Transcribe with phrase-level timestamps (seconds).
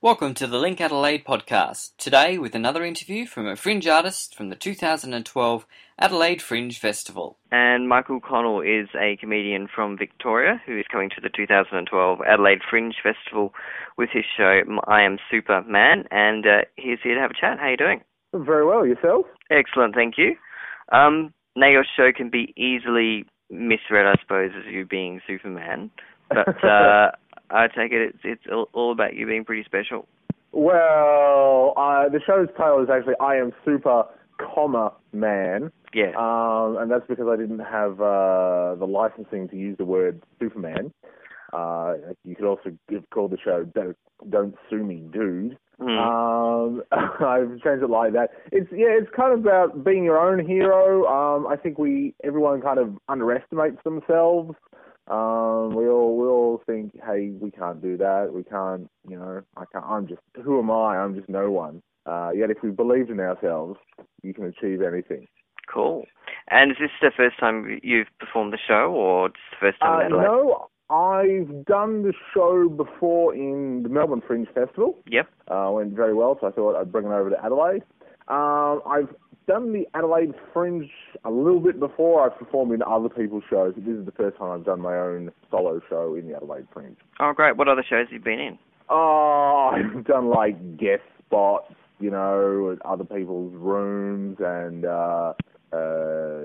[0.00, 1.90] Welcome to the Link Adelaide podcast.
[1.98, 5.66] Today, with another interview from a fringe artist from the 2012
[5.98, 7.36] Adelaide Fringe Festival.
[7.50, 12.60] And Michael Connell is a comedian from Victoria who is coming to the 2012 Adelaide
[12.70, 13.52] Fringe Festival
[13.96, 17.58] with his show I Am Superman, and uh, he's here to have a chat.
[17.58, 18.00] How are you doing?
[18.32, 18.86] Very well.
[18.86, 19.26] Yourself?
[19.50, 20.36] Excellent, thank you.
[20.92, 25.90] Um, now, your show can be easily misread, I suppose, as you being Superman,
[26.28, 26.54] but.
[26.64, 27.10] Uh,
[27.50, 30.06] I take it it's it's all about you being pretty special.
[30.52, 34.04] Well, uh, the show's title is actually I Am Super,
[34.38, 35.70] comma Man.
[35.94, 36.12] Yeah.
[36.16, 40.92] Um, and that's because I didn't have uh, the licensing to use the word Superman.
[41.52, 42.70] Uh, you could also
[43.12, 43.96] call the show Don't,
[44.28, 45.58] Don't Sue Me, Dude.
[45.80, 45.98] Mm.
[45.98, 48.30] Um, I've changed it like that.
[48.50, 51.06] It's yeah, it's kind of about being your own hero.
[51.06, 54.54] Um, I think we everyone kind of underestimates themselves.
[55.08, 58.30] Um, we all we all think, hey, we can't do that.
[58.32, 59.84] We can't, you know, I can't.
[59.84, 60.98] I'm just who am I?
[60.98, 61.82] I'm just no one.
[62.04, 63.78] Uh, yet if we believed in ourselves,
[64.22, 65.26] you can achieve anything.
[65.72, 66.04] Cool.
[66.50, 70.00] And is this the first time you've performed the show, or just the first time?
[70.00, 70.24] Uh, Adelaide?
[70.24, 74.98] no, I've done the show before in the Melbourne Fringe Festival.
[75.06, 75.28] Yep.
[75.48, 77.82] Uh, went very well, so I thought I'd bring it over to Adelaide.
[78.28, 79.14] Um, I've
[79.48, 80.88] done the Adelaide Fringe
[81.24, 82.24] a little bit before.
[82.24, 83.74] I've performed in other people's shows.
[83.76, 86.96] This is the first time I've done my own solo show in the Adelaide Fringe.
[87.18, 87.56] Oh, great.
[87.56, 88.58] What other shows have you been in?
[88.88, 95.32] Oh, I've done like guest spots, you know, at other people's rooms and uh,
[95.72, 96.42] uh,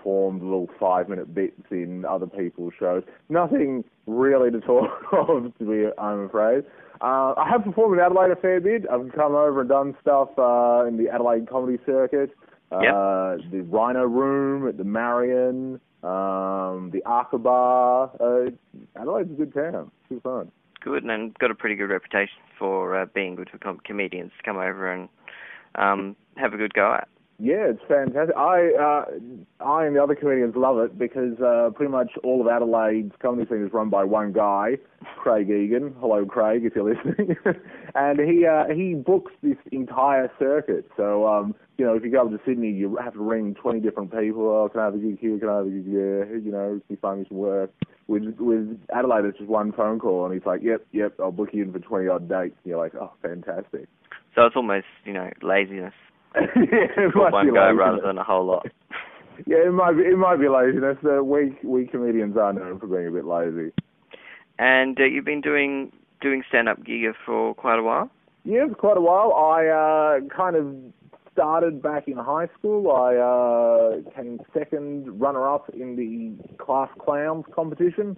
[0.00, 3.02] performed little five minute bits in other people's shows.
[3.28, 6.64] Nothing really to talk of, to be, I'm afraid.
[7.02, 8.84] Uh, I have performed in Adelaide a fair bit.
[8.90, 12.30] I've come over and done stuff uh, in the Adelaide Comedy Circuit,
[12.72, 13.50] uh, Yep.
[13.52, 18.10] the Rhino Room at the Marion, um, the Arca Bar.
[18.20, 18.50] Uh,
[19.00, 19.90] Adelaide's a good town.
[20.10, 20.50] It's fun.
[20.82, 24.42] Good, and got a pretty good reputation for uh, being good for com- comedians to
[24.42, 25.08] come over and
[25.74, 27.06] um, have a good go at.
[27.42, 28.36] Yeah, it's fantastic.
[28.36, 32.48] I uh, I and the other comedians love it because uh, pretty much all of
[32.48, 34.72] Adelaide's comedy scene is run by one guy,
[35.16, 35.94] Craig Egan.
[36.00, 37.36] Hello, Craig, if you're listening.
[37.94, 40.90] and he uh, he books this entire circuit.
[40.98, 43.80] So um, you know, if you go up to Sydney, you have to ring 20
[43.80, 44.42] different people.
[44.42, 45.38] Oh, can I have a gig here?
[45.38, 46.36] Can I have a gig there?
[46.36, 47.70] You know, it's be fun, some work.
[48.06, 51.50] With with Adelaide, it's just one phone call, and he's like, "Yep, yep, I'll book
[51.54, 53.88] you in for 20 odd dates." And you're like, "Oh, fantastic."
[54.34, 55.94] So it's almost, you know, laziness
[56.36, 56.42] yeah,
[56.96, 57.76] it for one laziness.
[57.76, 58.66] rather than a whole lot.
[59.46, 60.02] Yeah, it might be.
[60.02, 60.98] It might be laziness.
[61.02, 63.72] Uh, we we comedians are known for being a bit lazy.
[64.58, 68.10] And uh, you've been doing doing stand up gig for quite a while.
[68.44, 69.32] Yeah, for quite a while.
[69.32, 70.76] I uh, kind of
[71.32, 72.90] started back in high school.
[72.92, 78.16] I uh, came second runner-up in the class clowns competition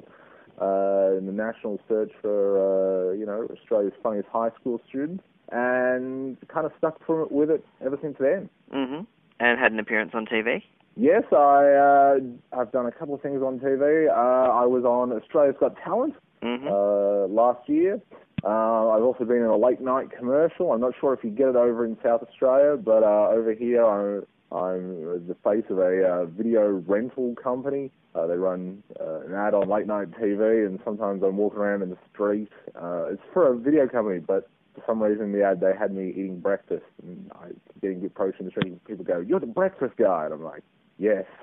[0.60, 3.11] uh, in the national search for uh,
[3.50, 8.16] Australia's funniest high school students, and kind of stuck from it with it ever since
[8.18, 8.48] then.
[8.72, 9.06] Mhm.
[9.40, 10.62] And had an appearance on TV.
[10.96, 11.36] Yes, I
[11.72, 12.20] uh,
[12.52, 14.08] I've done a couple of things on TV.
[14.08, 16.66] Uh, I was on Australia's Got Talent Mhm.
[16.66, 18.00] uh, last year.
[18.44, 20.72] Uh, I've also been in a late night commercial.
[20.72, 23.84] I'm not sure if you get it over in South Australia, but uh, over here
[23.84, 27.90] I'm, I'm the face of a uh, video rental company.
[28.14, 31.82] Uh, they run uh, an ad on late night TV, and sometimes I'm walking around
[31.82, 32.50] in the street.
[32.74, 36.10] Uh, it's for a video company, but for some reason the ad they had me
[36.10, 37.48] eating breakfast, and I
[37.80, 38.66] getting approached in the street.
[38.66, 40.62] And people go, "You're the breakfast guy," and I'm like,
[40.98, 41.24] "Yes."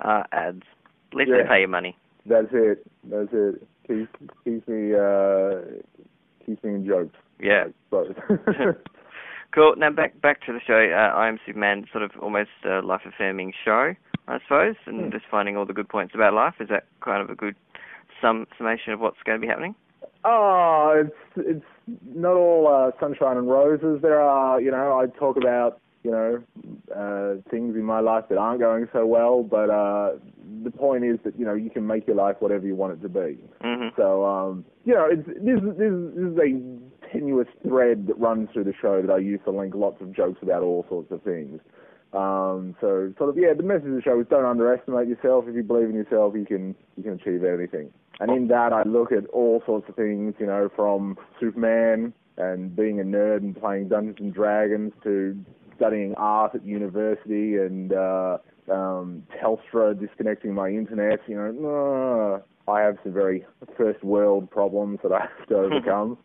[0.00, 0.62] uh, ads.
[1.12, 1.42] At least Yeah.
[1.42, 1.96] they pay you money.
[2.24, 2.86] That's it.
[3.04, 3.66] That's it.
[3.86, 4.08] Keeps
[4.44, 5.82] keeps me uh
[6.44, 7.16] keeps me in jokes.
[7.40, 7.68] Yeah.
[7.90, 8.08] But
[9.54, 9.74] Cool.
[9.76, 10.74] Now back back to the show.
[10.92, 13.94] Uh, I am Superman, sort of almost a life affirming show,
[14.28, 15.10] I suppose, and Hmm.
[15.10, 16.54] just finding all the good points about life.
[16.60, 17.56] Is that kind of a good
[18.20, 19.74] sum summation of what's going to be happening?
[20.24, 21.64] oh, it's it's
[22.14, 24.00] not all uh, sunshine and roses.
[24.02, 26.42] There are, you know, I talk about you know
[26.94, 30.12] uh, things in my life that aren't going so well, but uh,
[30.64, 33.02] the point is that you know you can make your life whatever you want it
[33.02, 33.38] to be.
[33.64, 33.96] Mhm.
[33.96, 38.64] So, um, you know, it's, this, this, this is a tenuous thread that runs through
[38.64, 41.60] the show that I use to link lots of jokes about all sorts of things.
[42.12, 45.44] Um, so, sort of, yeah, the message of the show is don't underestimate yourself.
[45.46, 47.90] If you believe in yourself, you can you can achieve anything.
[48.20, 52.74] And in that, I look at all sorts of things, you know, from Superman and
[52.74, 55.38] being a nerd and playing Dungeons and Dragons to
[55.76, 58.38] studying art at university and uh,
[58.70, 61.20] um, Telstra disconnecting my internet.
[61.26, 63.46] You know, uh, I have some very
[63.76, 66.18] first world problems that I have to overcome.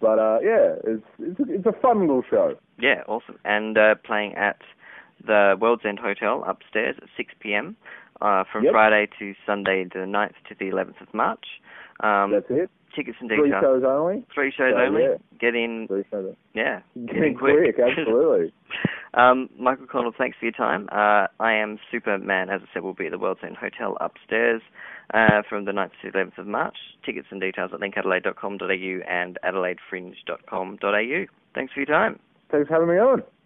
[0.00, 2.54] But uh, yeah, it's it's a, it's a fun little show.
[2.78, 3.38] Yeah, awesome.
[3.44, 4.58] And uh, playing at
[5.26, 7.76] the World's End Hotel upstairs at 6 p.m.
[8.22, 8.72] Uh, from Yep.
[8.72, 11.44] Friday to Sunday, the 9th to the 11th of March.
[12.00, 12.70] Um, That's it.
[12.94, 13.48] tickets and details.
[13.50, 14.24] Three shows only.
[14.34, 15.02] Three shows So, only.
[15.02, 15.16] yeah.
[15.38, 16.34] Get in, Three shows.
[16.54, 16.80] yeah.
[16.94, 17.76] Get Getting in quick.
[17.76, 18.52] quick, absolutely.
[19.14, 20.88] Um, Michael Connell, thanks for your time.
[20.92, 24.62] Uh, I am Superman, as I said, will be at the World's End Hotel upstairs
[25.12, 26.76] uh, from the 9th to the 11th of March.
[27.04, 31.24] Tickets and details at linkadelaide.com.au and adelaidefringe.com.au.
[31.54, 32.18] Thanks for your time.
[32.50, 33.22] Thanks for having me on.